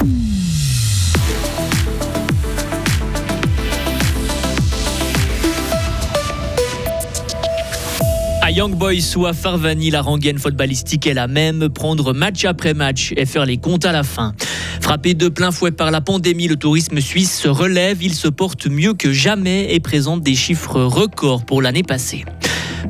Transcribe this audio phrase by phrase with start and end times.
[0.00, 0.04] À
[8.50, 13.12] Young Boys ou à Farvani, la rengaine footballistique est la même, prendre match après match
[13.16, 14.34] et faire les comptes à la fin.
[14.80, 18.68] Frappé de plein fouet par la pandémie, le tourisme suisse se relève, il se porte
[18.68, 22.24] mieux que jamais et présente des chiffres records pour l'année passée.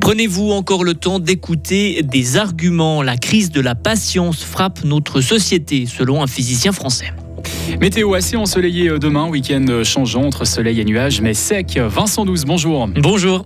[0.01, 3.01] Prenez-vous encore le temps d'écouter des arguments.
[3.03, 7.13] La crise de la patience frappe notre société, selon un physicien français.
[7.79, 11.77] Météo assez ensoleillé demain, week-end changeant entre soleil et nuages, mais sec.
[11.77, 12.87] Vincent 12, bonjour.
[12.87, 13.45] Bonjour.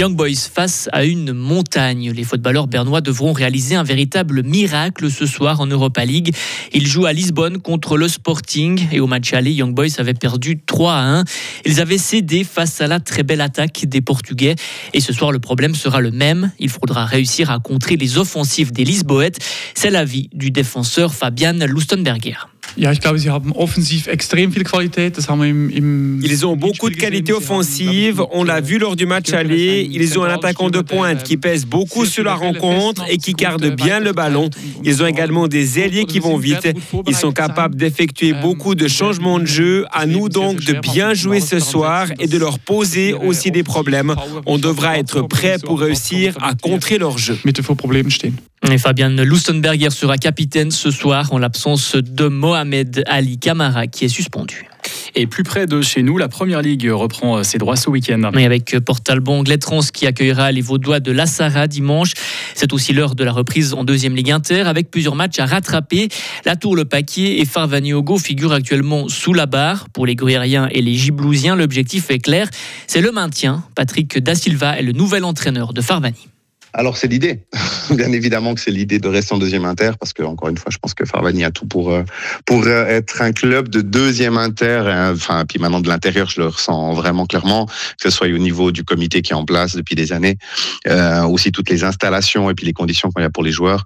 [0.00, 2.10] Young Boys face à une montagne.
[2.12, 6.34] Les footballeurs bernois devront réaliser un véritable miracle ce soir en Europa League.
[6.72, 10.58] Ils jouent à Lisbonne contre le Sporting et au match aller, Young Boys avait perdu
[10.64, 11.24] 3 à 1.
[11.66, 14.54] Ils avaient cédé face à la très belle attaque des Portugais
[14.94, 16.50] et ce soir le problème sera le même.
[16.58, 19.38] Il faudra réussir à contrer les offensives des Lisboètes.
[19.74, 22.48] C'est l'avis du défenseur Fabian Lustenberger.
[22.76, 25.16] Ja, ich glaube, sie haben offensiv extrem viel Qualität.
[25.16, 28.22] Das haben wir im, im Ils ont beaucoup de qualité offensive.
[28.30, 29.88] On l'a vu lors du match aller.
[29.90, 33.66] Ils ont un attaquant de pointe qui pèse beaucoup sur la rencontre et qui garde
[33.74, 34.50] bien le ballon.
[34.84, 36.68] Ils ont également des ailiers qui vont vite.
[37.06, 39.86] Ils sont capables d'effectuer beaucoup de changements de jeu.
[39.92, 44.14] À nous donc de bien jouer ce soir et de leur poser aussi des problèmes.
[44.46, 47.38] On devra être prêt pour réussir à contrer leur jeu.
[47.80, 48.49] Problemen stehen.
[48.70, 54.08] Et Fabian Lustenberger sera capitaine ce soir en l'absence de Mohamed Ali Kamara qui est
[54.08, 54.68] suspendu.
[55.16, 58.30] Et plus près de chez nous, la Première Ligue reprend ses droits ce week-end.
[58.38, 62.12] Et avec Portalbon Glettrans qui accueillera les Vaudois de Lassara dimanche.
[62.54, 66.08] C'est aussi l'heure de la reprise en deuxième Ligue Inter avec plusieurs matchs à rattraper.
[66.44, 69.88] La Tour, le Paquier et Farvaniogo figurent actuellement sous la barre.
[69.88, 72.48] Pour les Gruyériens et les Giblousiens, l'objectif est clair,
[72.86, 73.64] c'est le maintien.
[73.74, 76.28] Patrick Da Silva est le nouvel entraîneur de Farvani.
[76.72, 77.40] Alors c'est l'idée,
[77.90, 80.70] bien évidemment que c'est l'idée de rester en deuxième inter parce que encore une fois,
[80.70, 82.02] je pense que Farvani a tout pour euh,
[82.44, 84.82] pour euh, être un club de deuxième inter.
[85.12, 88.72] Enfin, puis maintenant de l'intérieur, je le ressens vraiment clairement, que ce soit au niveau
[88.72, 90.38] du comité qui est en place depuis des années,
[90.86, 93.84] euh, aussi toutes les installations et puis les conditions y a pour les joueurs.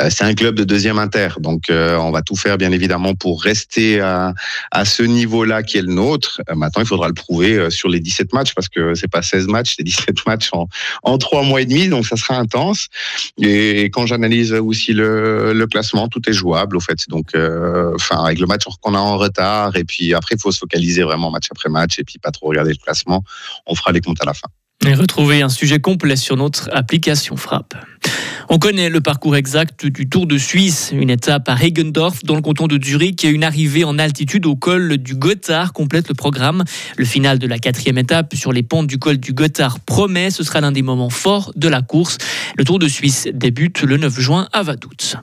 [0.00, 3.14] Euh, c'est un club de deuxième inter, donc euh, on va tout faire bien évidemment
[3.14, 4.34] pour rester à,
[4.70, 6.42] à ce niveau-là qui est le nôtre.
[6.54, 9.74] maintenant, il faudra le prouver sur les 17 matchs parce que c'est pas 16 matchs,
[9.76, 10.68] c'est 17 matchs en
[11.02, 12.88] en trois mois et demi, donc ça intense.
[13.38, 17.08] Et quand j'analyse aussi le, le, classement, tout est jouable au fait.
[17.08, 20.52] Donc, euh, enfin, avec le match qu'on a en retard, et puis après, il faut
[20.52, 23.22] se focaliser vraiment match après match, et puis pas trop regarder le classement.
[23.66, 24.48] On fera les comptes à la fin.
[24.86, 27.74] Et retrouver un sujet complet sur notre application Frappe.
[28.50, 32.42] On connaît le parcours exact du Tour de Suisse, une étape à Regendorf dans le
[32.42, 36.64] canton de Zurich et une arrivée en altitude au col du Gotthard complète le programme.
[36.98, 40.44] Le final de la quatrième étape sur les pentes du col du Gotthard promet, ce
[40.44, 42.18] sera l'un des moments forts de la course.
[42.58, 45.16] Le Tour de Suisse débute le 9 juin à Vaduz.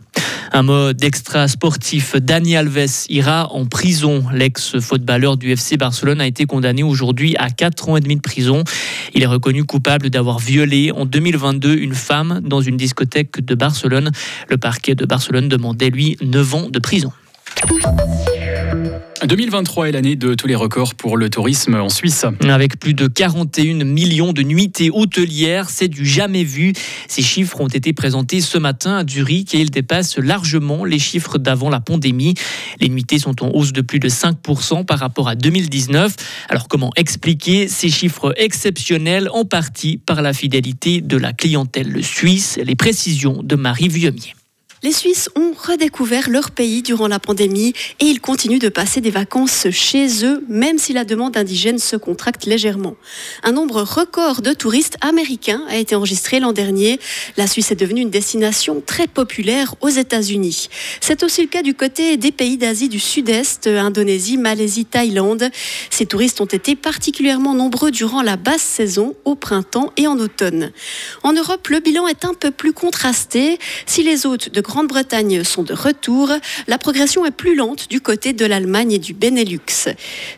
[0.53, 4.25] Un mode extra sportif, Dani Alves ira en prison.
[4.34, 8.66] L'ex-footballeur du FC Barcelone a été condamné aujourd'hui à 4 ans et demi de prison.
[9.13, 14.12] Il est reconnu coupable d'avoir violé en 2022 une femme dans une discothèque de Barcelone.
[14.50, 17.13] Le parquet de Barcelone demandait lui 9 ans de prison.
[19.25, 22.25] 2023 est l'année de tous les records pour le tourisme en Suisse.
[22.41, 26.74] Avec plus de 41 millions de nuitées hôtelières, c'est du jamais vu.
[27.07, 31.38] Ces chiffres ont été présentés ce matin à Zurich et ils dépassent largement les chiffres
[31.38, 32.34] d'avant la pandémie.
[32.80, 36.16] Les nuitées sont en hausse de plus de 5% par rapport à 2019.
[36.50, 42.59] Alors comment expliquer ces chiffres exceptionnels en partie par la fidélité de la clientèle suisse?
[42.63, 44.34] Les précisions de Marie Vieumier.
[44.84, 49.12] Les Suisses ont redécouvert leur pays durant la pandémie et ils continuent de passer des
[49.12, 52.96] vacances chez eux, même si la demande indigène se contracte légèrement.
[53.44, 57.00] Un nombre record de touristes américains a été enregistré l'an dernier.
[57.38, 60.69] La Suisse est devenue une destination très populaire aux États-Unis.
[61.00, 65.52] C'est aussi le cas du côté des pays d'Asie du Sud-Est, Indonésie, Malaisie, Thaïlande.
[65.92, 70.72] Ces touristes ont été particulièrement nombreux durant la basse saison, au printemps et en automne.
[71.22, 73.59] En Europe, le bilan est un peu plus contrasté.
[73.86, 76.32] Si les hôtes de Grande-Bretagne sont de retour,
[76.70, 79.90] la progression est plus lente du côté de l'Allemagne et du Benelux.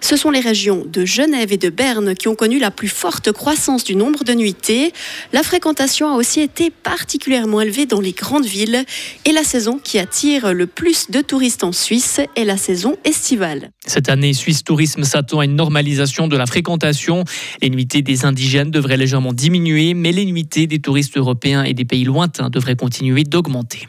[0.02, 3.32] Ce sont les régions de Genève et de Berne qui ont connu la plus forte
[3.32, 4.92] croissance du nombre de nuitées.
[5.34, 8.84] La fréquentation a aussi été particulièrement élevée dans les grandes villes
[9.26, 13.70] et la saison qui attire le plus de touristes en Suisse est la saison estivale.
[13.86, 17.24] Cette année, Suisse Tourisme s'attend à une normalisation de la fréquentation.
[17.62, 21.86] Les nuitées des indigènes devraient légèrement diminuer, mais les nuitées des touristes européens et des
[21.86, 23.88] pays lointains devraient continuer d'augmenter.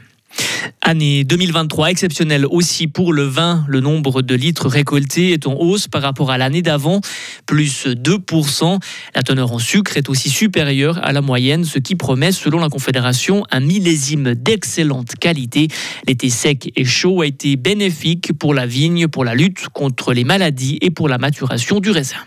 [0.87, 3.65] Année 2023 exceptionnelle aussi pour le vin.
[3.69, 7.01] Le nombre de litres récoltés est en hausse par rapport à l'année d'avant,
[7.47, 8.79] plus 2%.
[9.15, 12.69] La teneur en sucre est aussi supérieure à la moyenne, ce qui promet, selon la
[12.69, 15.69] Confédération, un millésime d'excellente qualité.
[16.07, 20.25] L'été sec et chaud a été bénéfique pour la vigne, pour la lutte contre les
[20.25, 22.19] maladies et pour la maturation du raisin.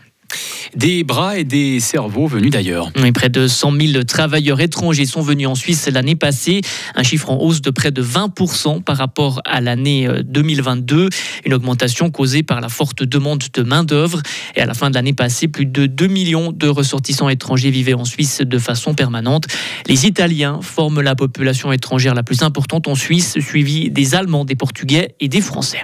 [0.75, 2.91] Des bras et des cerveaux venus d'ailleurs.
[3.13, 6.61] près de 100 000 travailleurs étrangers sont venus en Suisse l'année passée,
[6.95, 11.09] un chiffre en hausse de près de 20% par rapport à l'année 2022, euh,
[11.45, 14.21] une augmentation causée par la forte demande de main-d'œuvre.
[14.55, 17.93] Et à la fin de l'année passée, plus de 2 millions de ressortissants étrangers vivaient
[17.93, 19.45] en Suisse de façon permanente.
[19.87, 24.55] Les Italiens forment la population étrangère la plus importante en Suisse, suivie des Allemands, des
[24.55, 25.81] Portugais et des Français.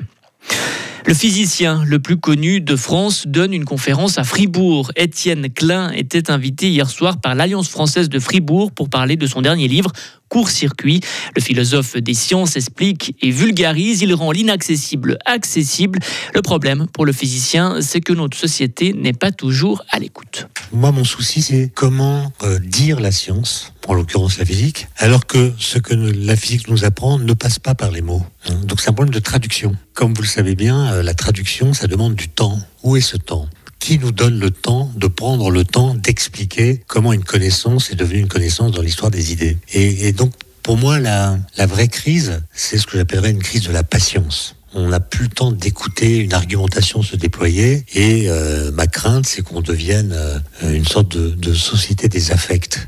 [1.06, 4.92] Le physicien le plus connu de France donne une conférence à Fribourg.
[4.96, 9.42] Étienne Klein était invité hier soir par l'Alliance française de Fribourg pour parler de son
[9.42, 9.92] dernier livre,
[10.30, 11.02] court-circuit.
[11.36, 16.00] Le philosophe des sciences explique et vulgarise, il rend l'inaccessible accessible.
[16.34, 20.48] Le problème pour le physicien, c'est que notre société n'est pas toujours à l'écoute.
[20.74, 25.54] Moi, mon souci, c'est comment euh, dire la science, en l'occurrence la physique, alors que
[25.60, 28.25] ce que la physique nous apprend ne passe pas par les mots.
[28.50, 28.56] Hein.
[28.64, 29.75] Donc c'est un problème de traduction.
[29.94, 32.60] Comme vous le savez bien, euh, la traduction, ça demande du temps.
[32.81, 33.48] Où est ce temps?
[33.78, 38.22] Qui nous donne le temps de prendre le temps d'expliquer comment une connaissance est devenue
[38.22, 39.60] une connaissance dans l'histoire des idées?
[39.74, 40.34] Et, donc,
[40.64, 44.56] pour moi, la, la vraie crise, c'est ce que j'appellerais une crise de la patience
[44.74, 49.42] on n'a plus le temps d'écouter une argumentation se déployer et euh, ma crainte c'est
[49.42, 52.88] qu'on devienne euh, une sorte de, société des affects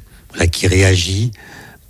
[0.52, 1.32] qui réagit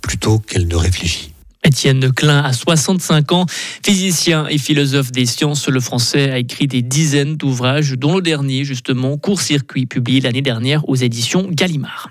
[0.00, 1.32] plutôt qu'elle ne réfléchit.
[1.64, 3.46] Étienne Klein a 65 ans,
[3.84, 5.68] physicien et philosophe des sciences.
[5.68, 10.88] Le français a écrit des dizaines d'ouvrages, dont le dernier, justement, Court-circuit, publié l'année dernière
[10.88, 12.10] aux éditions Gallimard.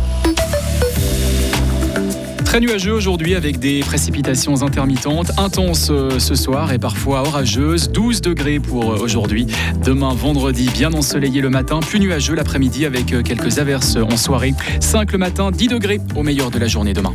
[2.51, 7.89] Très nuageux aujourd'hui avec des précipitations intermittentes, intenses euh, ce soir et parfois orageuses.
[7.91, 9.47] 12 degrés pour euh, aujourd'hui.
[9.85, 14.53] Demain, vendredi, bien ensoleillé le matin, plus nuageux l'après-midi avec euh, quelques averses en soirée.
[14.81, 17.13] 5 le matin, 10 degrés au meilleur de la journée demain.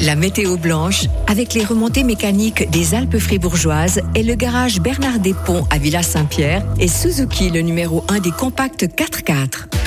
[0.00, 5.66] La météo blanche avec les remontées mécaniques des Alpes fribourgeoises et le garage Bernard Desponts
[5.70, 9.81] à Villa-Saint-Pierre et Suzuki, le numéro 1 des compacts 4x4.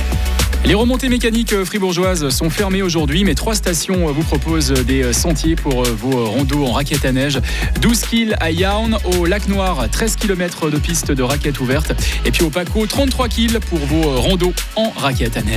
[0.65, 5.03] Les remontées mécaniques euh, fribourgeoises sont fermées aujourd'hui, mais trois stations euh, vous proposent des
[5.03, 7.39] euh, sentiers pour vos rondos en raquettes à neige.
[7.81, 11.94] 12 kills à Yaun, au Lac Noir, 13 km de pistes de raquettes ouvertes.
[12.25, 15.53] Et puis au Paco, 33 kills pour vos rondos en raquettes à neige.